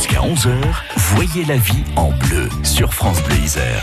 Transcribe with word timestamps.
Jusqu'à 0.00 0.20
11h, 0.20 0.54
voyez 0.96 1.44
la 1.44 1.58
vie 1.58 1.84
en 1.94 2.10
bleu 2.10 2.48
sur 2.62 2.94
France 2.94 3.22
Bleu 3.22 3.36
Isère. 3.36 3.82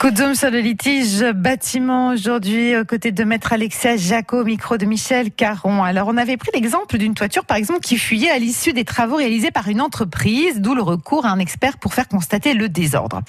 Coup 0.00 0.08
zoom 0.12 0.34
sur 0.34 0.50
le 0.50 0.58
litige 0.58 1.22
bâtiment 1.32 2.08
aujourd'hui 2.08 2.76
aux 2.76 2.84
côtés 2.84 3.12
de 3.12 3.22
maître 3.22 3.52
Alexia 3.52 3.96
Jaco, 3.96 4.42
micro 4.42 4.78
de 4.78 4.84
Michel 4.84 5.30
Caron. 5.30 5.84
Alors 5.84 6.08
on 6.08 6.16
avait 6.16 6.36
pris 6.36 6.50
l'exemple 6.52 6.98
d'une 6.98 7.14
toiture 7.14 7.44
par 7.44 7.56
exemple 7.56 7.78
qui 7.78 7.96
fuyait 7.98 8.30
à 8.30 8.40
l'issue 8.40 8.72
des 8.72 8.84
travaux 8.84 9.14
réalisés 9.14 9.52
par 9.52 9.68
une 9.68 9.80
entreprise, 9.80 10.60
d'où 10.60 10.74
le 10.74 10.82
recours 10.82 11.24
à 11.24 11.30
un 11.30 11.38
expert 11.38 11.78
pour 11.78 11.94
faire 11.94 12.08
constater 12.08 12.54
le 12.54 12.68
désordre. 12.68 13.20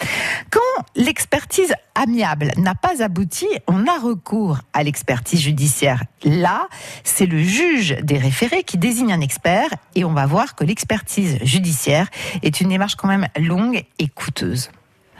L'expertise 0.96 1.74
amiable 1.96 2.52
n'a 2.58 2.76
pas 2.76 3.04
abouti, 3.04 3.48
on 3.68 3.88
a 3.88 4.00
recours 4.00 4.60
à 4.74 4.84
l'expertise 4.84 5.42
judiciaire. 5.42 6.04
Là, 6.24 6.68
c'est 7.04 7.26
le 7.26 7.40
juge 7.40 7.98
des 8.02 8.18
référés 8.18 8.64
qui 8.64 8.78
désigne 8.78 9.14
un 9.14 9.22
expert 9.22 9.70
et 9.96 10.04
on 10.06 10.14
va 10.14 10.26
voir 10.26 10.56
que 10.56 10.64
l'expertise 10.64 11.38
judiciaire 11.44 12.08
est 12.42 12.62
une 12.62 12.70
démarche 12.70 12.96
quand 12.96 13.08
même 13.08 13.28
longue 13.38 13.84
et 14.00 14.08
coûteuse. 14.08 14.70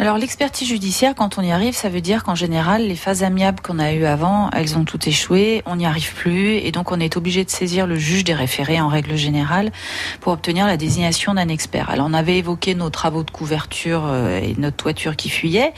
Alors 0.04 0.18
l'expertise 0.18 0.68
judiciaire, 0.68 1.16
quand 1.16 1.38
on 1.38 1.42
y 1.42 1.54
arrive, 1.54 1.76
ça 1.76 1.88
veut 1.88 2.02
dire 2.02 2.26
qu'en 2.26 2.36
général, 2.36 2.86
les 2.86 2.96
phases 2.98 3.24
amiables 3.24 3.62
qu'on 3.62 3.80
a 3.80 3.94
eues 3.94 4.04
avant, 4.04 4.50
elles 4.50 4.78
ont 4.78 4.84
toutes 4.84 5.08
échoué, 5.08 5.64
on 5.66 5.78
n'y 5.78 5.86
arrive 5.86 6.14
plus, 6.14 6.56
et 6.56 6.74
donc 6.74 6.92
on 6.92 7.00
est 7.00 7.16
obligé 7.16 7.46
de 7.46 7.50
saisir 7.50 7.88
le 7.88 7.96
juge 7.96 8.26
des 8.26 8.34
référés 8.34 8.82
en 8.82 8.90
règle 8.90 9.16
générale 9.16 9.72
pour 10.20 10.34
obtenir 10.34 10.68
la 10.68 10.76
désignation 10.76 11.36
d'un 11.36 11.48
expert. 11.48 11.90
Alors 11.90 12.06
on 12.10 12.14
avait 12.14 12.38
évoqué 12.38 12.76
nos 12.76 12.90
travaux 12.90 13.24
de 13.24 13.32
couverture 13.32 14.04
euh, 14.06 14.42
et 14.42 14.56
notre 14.58 14.76
toiture 14.76 15.16
qui 15.16 15.30
fuyait. 15.30 15.72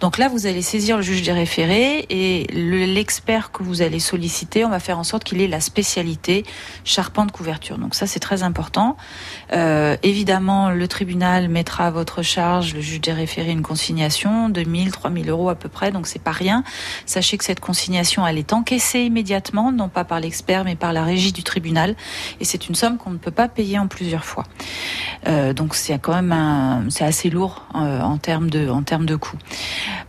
Donc 0.00 0.16
là, 0.16 0.30
vous 0.30 0.46
allez 0.46 0.62
saisir 0.62 0.96
le 0.96 1.02
juge 1.02 1.20
des 1.20 1.32
référés 1.32 2.06
et 2.08 2.46
l'expert 2.54 3.52
que 3.52 3.62
vous 3.62 3.82
allez 3.82 4.00
solliciter, 4.00 4.64
on 4.64 4.70
va 4.70 4.80
faire 4.80 4.98
en 4.98 5.04
sorte 5.04 5.22
qu'il 5.22 5.42
ait 5.42 5.48
la 5.48 5.60
spécialité 5.60 6.44
charpente 6.84 7.30
couverture. 7.30 7.76
Donc 7.76 7.94
ça, 7.94 8.06
c'est 8.06 8.20
très 8.20 8.42
important. 8.42 8.96
Euh, 9.52 9.98
évidemment, 10.02 10.70
le 10.70 10.88
tribunal 10.88 11.50
mettra 11.50 11.88
à 11.88 11.90
votre 11.90 12.22
charge 12.22 12.72
le 12.72 12.80
juge 12.80 13.02
des 13.02 13.12
référés 13.12 13.52
consignation 13.66 14.48
de 14.48 14.62
1000, 14.62 14.92
3000 14.92 15.28
euros 15.28 15.48
à 15.48 15.54
peu 15.56 15.68
près, 15.68 15.90
donc 15.90 16.06
c'est 16.06 16.22
pas 16.22 16.30
rien. 16.30 16.62
Sachez 17.04 17.36
que 17.36 17.44
cette 17.44 17.60
consignation, 17.60 18.26
elle 18.26 18.38
est 18.38 18.52
encaissée 18.52 19.00
immédiatement, 19.00 19.72
non 19.72 19.88
pas 19.88 20.04
par 20.04 20.20
l'expert, 20.20 20.64
mais 20.64 20.76
par 20.76 20.92
la 20.92 21.04
régie 21.04 21.32
du 21.32 21.42
tribunal, 21.42 21.96
et 22.40 22.44
c'est 22.44 22.68
une 22.68 22.74
somme 22.74 22.96
qu'on 22.96 23.10
ne 23.10 23.18
peut 23.18 23.30
pas 23.30 23.48
payer 23.48 23.78
en 23.78 23.88
plusieurs 23.88 24.24
fois. 24.24 24.44
Euh, 25.26 25.52
donc 25.52 25.74
c'est 25.74 25.98
quand 25.98 26.22
même 26.22 26.86
c'est 26.90 27.04
assez 27.04 27.30
lourd 27.30 27.66
euh, 27.74 28.00
en 28.00 28.18
termes 28.18 28.50
de, 28.50 28.68
en 28.68 28.82
termes 28.82 29.06
de 29.06 29.16
coûts. 29.16 29.38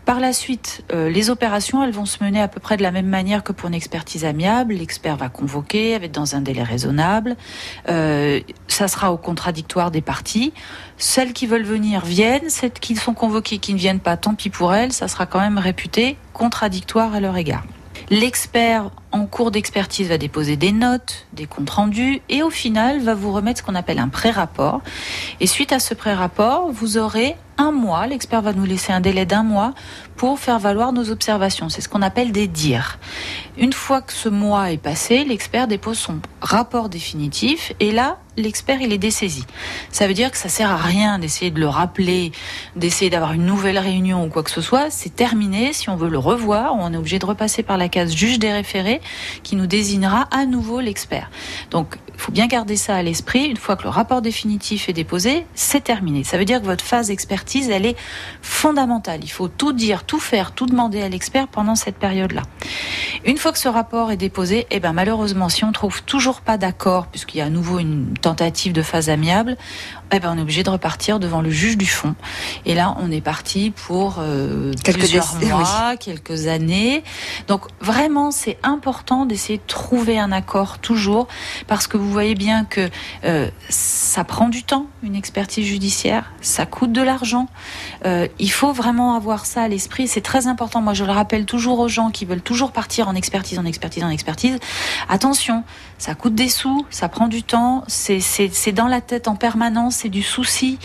Par 0.07 0.21
la 0.21 0.31
suite, 0.31 0.85
euh, 0.93 1.09
les 1.09 1.29
opérations, 1.29 1.83
elles 1.83 1.91
vont 1.91 2.05
se 2.05 2.23
mener 2.23 2.41
à 2.41 2.47
peu 2.47 2.61
près 2.61 2.77
de 2.77 2.81
la 2.81 2.91
même 2.91 3.07
manière 3.07 3.43
que 3.43 3.51
pour 3.51 3.67
une 3.67 3.75
expertise 3.75 4.23
amiable. 4.23 4.73
L'expert 4.73 5.17
va 5.17 5.27
convoquer, 5.27 5.95
avec 5.95 6.11
dans 6.13 6.33
un 6.33 6.39
délai 6.39 6.63
raisonnable. 6.63 7.35
ça 7.85 8.87
sera 8.87 9.11
au 9.11 9.17
contradictoire 9.17 9.91
des 9.91 9.99
parties. 9.99 10.53
Celles 10.97 11.33
qui 11.33 11.45
veulent 11.45 11.63
venir 11.63 12.05
viennent, 12.05 12.49
celles 12.49 12.71
qui 12.71 12.95
sont 12.95 13.13
convoquées 13.13 13.57
qui 13.57 13.73
ne 13.73 13.77
viennent 13.77 13.99
pas, 13.99 14.15
tant 14.15 14.33
pis 14.33 14.49
pour 14.49 14.73
elles, 14.73 14.93
ça 14.93 15.09
sera 15.09 15.25
quand 15.25 15.41
même 15.41 15.57
réputé 15.57 16.15
contradictoire 16.31 17.13
à 17.13 17.19
leur 17.19 17.35
égard. 17.35 17.65
L'expert 18.09 18.91
en 19.11 19.25
cours 19.25 19.51
d'expertise 19.51 20.07
va 20.07 20.17
déposer 20.17 20.55
des 20.55 20.71
notes, 20.71 21.27
des 21.33 21.47
comptes 21.47 21.69
rendus 21.69 22.21
et 22.29 22.43
au 22.43 22.49
final 22.49 23.01
va 23.01 23.13
vous 23.13 23.33
remettre 23.33 23.59
ce 23.59 23.65
qu'on 23.65 23.75
appelle 23.75 23.99
un 23.99 24.07
pré-rapport. 24.07 24.81
Et 25.41 25.47
suite 25.47 25.73
à 25.73 25.79
ce 25.79 25.93
pré-rapport, 25.93 26.71
vous 26.71 26.97
aurez 26.97 27.35
un 27.57 27.71
mois, 27.71 28.07
l'expert 28.07 28.41
va 28.41 28.53
nous 28.53 28.65
laisser 28.65 28.93
un 28.93 29.01
délai 29.01 29.25
d'un 29.25 29.43
mois 29.43 29.73
pour 30.15 30.39
faire 30.39 30.59
valoir 30.59 30.93
nos 30.93 31.09
observations. 31.11 31.69
C'est 31.69 31.81
ce 31.81 31.89
qu'on 31.89 32.01
appelle 32.01 32.31
des 32.31 32.47
dires. 32.47 32.99
Une 33.57 33.73
fois 33.73 34.01
que 34.01 34.13
ce 34.13 34.29
mois 34.29 34.71
est 34.71 34.77
passé, 34.77 35.23
l'expert 35.23 35.67
dépose 35.67 35.97
son 35.97 36.19
rapport 36.41 36.89
définitif 36.89 37.73
et 37.79 37.91
là, 37.91 38.17
l'expert 38.35 38.81
il 38.81 38.93
est 38.93 38.97
dessaisi. 38.97 39.45
Ça 39.91 40.07
veut 40.07 40.13
dire 40.13 40.31
que 40.31 40.37
ça 40.37 40.49
sert 40.49 40.69
à 40.71 40.77
rien 40.77 41.19
d'essayer 41.19 41.51
de 41.51 41.59
le 41.59 41.67
rappeler, 41.67 42.31
d'essayer 42.75 43.09
d'avoir 43.09 43.33
une 43.33 43.45
nouvelle 43.45 43.79
réunion 43.79 44.23
ou 44.25 44.29
quoi 44.29 44.43
que 44.43 44.51
ce 44.51 44.61
soit. 44.61 44.89
C'est 44.89 45.15
terminé. 45.15 45.73
Si 45.73 45.89
on 45.89 45.95
veut 45.95 46.09
le 46.09 46.19
revoir, 46.19 46.75
on 46.75 46.93
est 46.93 46.97
obligé 46.97 47.19
de 47.19 47.25
repasser 47.25 47.63
par 47.63 47.77
la 47.77 47.89
case 47.89 48.15
juge 48.15 48.39
des 48.39 48.51
référés 48.51 49.01
qui 49.43 49.55
nous 49.55 49.67
désignera 49.67 50.27
à 50.31 50.45
nouveau 50.45 50.79
l'expert. 50.79 51.29
Donc, 51.71 51.97
il 52.13 52.19
faut 52.19 52.31
bien 52.31 52.47
garder 52.47 52.75
ça 52.77 52.95
à 52.95 53.03
l'esprit. 53.03 53.45
Une 53.45 53.57
fois 53.57 53.75
que 53.75 53.83
le 53.83 53.89
rapport 53.89 54.21
définitif 54.21 54.89
est 54.89 54.93
déposé, 54.93 55.45
c'est 55.53 55.83
terminé. 55.83 56.23
Ça 56.23 56.37
veut 56.37 56.45
dire 56.45 56.61
que 56.61 56.65
votre 56.65 56.83
phase 56.83 57.11
expertise, 57.11 57.46
elle 57.55 57.85
est 57.85 57.95
fondamentale. 58.41 59.21
Il 59.23 59.31
faut 59.31 59.47
tout 59.47 59.73
dire, 59.73 60.03
tout 60.03 60.19
faire, 60.19 60.51
tout 60.51 60.65
demander 60.65 61.01
à 61.01 61.09
l'expert 61.09 61.47
pendant 61.47 61.75
cette 61.75 61.97
période-là. 61.97 62.43
Une 63.25 63.37
fois 63.37 63.51
que 63.51 63.59
ce 63.59 63.67
rapport 63.67 64.11
est 64.11 64.17
déposé, 64.17 64.67
eh 64.71 64.79
ben 64.79 64.93
malheureusement, 64.93 65.49
si 65.49 65.63
on 65.63 65.71
trouve 65.71 66.03
toujours 66.03 66.41
pas 66.41 66.57
d'accord, 66.57 67.07
puisqu'il 67.07 67.37
y 67.37 67.41
a 67.41 67.45
à 67.45 67.49
nouveau 67.49 67.79
une 67.79 68.13
tentative 68.21 68.73
de 68.73 68.81
phase 68.81 69.09
amiable, 69.09 69.57
eh 70.11 70.19
ben 70.19 70.33
on 70.33 70.37
est 70.37 70.41
obligé 70.41 70.63
de 70.63 70.69
repartir 70.69 71.19
devant 71.19 71.41
le 71.41 71.49
juge 71.49 71.77
du 71.77 71.85
fond. 71.85 72.15
Et 72.65 72.75
là, 72.75 72.95
on 72.99 73.11
est 73.11 73.21
parti 73.21 73.71
pour 73.71 74.17
euh, 74.19 74.73
quelques 74.83 74.99
plusieurs 74.99 75.35
mois, 75.41 75.95
quelques 75.97 76.47
années. 76.47 77.03
Donc 77.47 77.65
vraiment, 77.81 78.31
c'est 78.31 78.57
important 78.63 79.25
d'essayer 79.25 79.57
de 79.57 79.67
trouver 79.67 80.19
un 80.19 80.31
accord 80.31 80.79
toujours, 80.79 81.27
parce 81.67 81.87
que 81.87 81.97
vous 81.97 82.11
voyez 82.11 82.35
bien 82.35 82.65
que 82.65 82.89
euh, 83.25 83.49
ça 83.69 84.23
prend 84.23 84.49
du 84.49 84.63
temps, 84.63 84.87
une 85.03 85.15
expertise 85.15 85.65
judiciaire, 85.65 86.31
ça 86.41 86.65
coûte 86.65 86.91
de 86.91 87.01
l'argent. 87.01 87.36
Euh, 88.05 88.27
il 88.39 88.51
faut 88.51 88.71
vraiment 88.71 89.15
avoir 89.15 89.45
ça 89.45 89.63
à 89.63 89.67
l'esprit. 89.67 90.07
C'est 90.07 90.21
très 90.21 90.47
important. 90.47 90.81
Moi, 90.81 90.93
je 90.93 91.03
le 91.03 91.11
rappelle 91.11 91.45
toujours 91.45 91.79
aux 91.79 91.87
gens 91.87 92.09
qui 92.09 92.25
veulent 92.25 92.41
toujours 92.41 92.71
partir 92.71 93.07
en 93.07 93.15
expertise, 93.15 93.59
en 93.59 93.65
expertise, 93.65 94.03
en 94.03 94.09
expertise. 94.09 94.57
Attention, 95.09 95.63
ça 95.97 96.15
coûte 96.15 96.35
des 96.35 96.49
sous, 96.49 96.85
ça 96.89 97.09
prend 97.09 97.27
du 97.27 97.43
temps, 97.43 97.83
c'est 97.87 98.71
dans 98.71 98.87
la 98.87 99.01
tête 99.01 99.27
en 99.27 99.35
permanence 99.35 99.97
c'est 99.97 100.09
du 100.09 100.23
souci. 100.23 100.79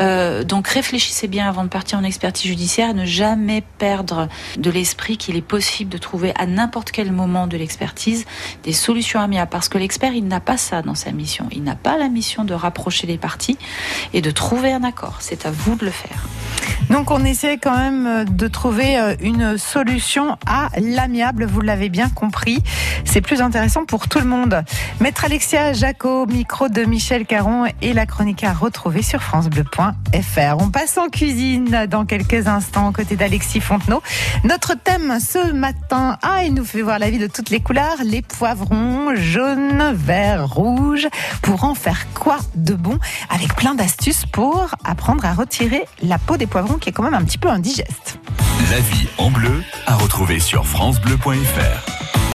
Euh, 0.00 0.44
donc 0.44 0.68
réfléchissez 0.68 1.26
bien 1.26 1.48
avant 1.48 1.64
de 1.64 1.68
partir 1.68 1.98
en 1.98 2.04
expertise 2.04 2.46
judiciaire 2.46 2.90
et 2.90 2.94
ne 2.94 3.04
jamais 3.04 3.62
perdre 3.78 4.28
de 4.58 4.70
l'esprit 4.70 5.16
qu'il 5.16 5.36
est 5.36 5.42
possible 5.42 5.90
de 5.90 5.98
trouver 5.98 6.32
à 6.36 6.46
n'importe 6.46 6.90
quel 6.90 7.12
moment 7.12 7.46
de 7.46 7.56
l'expertise 7.56 8.26
des 8.62 8.72
solutions 8.72 9.20
amiables. 9.20 9.50
Parce 9.50 9.68
que 9.68 9.78
l'expert, 9.78 10.12
il 10.12 10.26
n'a 10.26 10.40
pas 10.40 10.56
ça 10.56 10.82
dans 10.82 10.94
sa 10.94 11.10
mission. 11.12 11.48
Il 11.50 11.62
n'a 11.62 11.76
pas 11.76 11.96
la 11.96 12.08
mission 12.08 12.44
de 12.44 12.54
rapprocher 12.54 13.06
les 13.06 13.18
parties 13.18 13.58
et 14.12 14.20
de 14.20 14.30
trouver 14.30 14.72
un 14.72 14.84
accord. 14.84 15.16
C'est 15.20 15.46
à 15.46 15.50
vous 15.50 15.74
de 15.74 15.84
le 15.86 15.90
faire 15.90 15.97
faire. 15.98 16.37
Donc 16.90 17.10
on 17.10 17.24
essaie 17.24 17.58
quand 17.58 17.76
même 17.76 18.24
de 18.24 18.48
trouver 18.48 18.98
euh, 18.98 19.14
une 19.20 19.58
solution 19.58 20.36
à 20.46 20.68
l'amiable, 20.80 21.44
vous 21.44 21.60
l'avez 21.60 21.88
bien 21.88 22.08
compris. 22.08 22.62
C'est 23.04 23.20
plus 23.20 23.40
intéressant 23.40 23.84
pour 23.84 24.08
tout 24.08 24.20
le 24.20 24.24
monde. 24.24 24.62
Maître 25.00 25.24
Alexia 25.24 25.72
Jaco, 25.72 26.26
micro 26.26 26.68
de 26.68 26.84
Michel 26.84 27.26
Caron 27.26 27.64
et 27.82 27.92
la 27.92 28.06
chronique 28.06 28.44
à 28.44 28.52
retrouver 28.52 29.02
sur 29.02 29.22
francebleu.fr. 29.22 30.56
On 30.60 30.70
passe 30.70 30.98
en 30.98 31.08
cuisine 31.08 31.86
dans 31.90 32.04
quelques 32.04 32.46
instants 32.46 32.88
aux 32.88 32.92
côtés 32.92 33.16
d'Alexis 33.16 33.60
Fontenot. 33.60 34.02
Notre 34.44 34.74
thème 34.74 35.18
ce 35.20 35.52
matin, 35.52 36.18
ah, 36.22 36.44
il 36.44 36.54
nous 36.54 36.64
fait 36.64 36.82
voir 36.82 36.98
la 36.98 37.10
vie 37.10 37.18
de 37.18 37.26
toutes 37.26 37.50
les 37.50 37.60
couleurs, 37.60 37.96
les 38.04 38.22
poivrons 38.22 39.14
jaune, 39.14 39.92
vert, 39.94 40.48
rouge. 40.48 41.08
Pour 41.42 41.64
en 41.64 41.74
faire 41.74 42.06
quoi 42.14 42.38
de 42.54 42.74
bon? 42.74 42.98
Avec 43.30 43.54
plein 43.54 43.74
d'astuces 43.74 44.26
pour 44.26 44.68
apprendre 44.84 45.24
à 45.24 45.32
retirer 45.32 45.84
la 46.02 46.18
peau 46.18 46.36
des 46.36 46.46
poivrons 46.46 46.67
qui 46.76 46.90
est 46.90 46.92
quand 46.92 47.02
même 47.02 47.14
un 47.14 47.24
petit 47.24 47.38
peu 47.38 47.48
indigeste. 47.48 48.18
La 48.70 48.80
vie 48.80 49.08
en 49.16 49.30
bleu 49.30 49.62
à 49.86 49.96
retrouver 49.96 50.40
sur 50.40 50.66
francebleu.fr. 50.66 51.97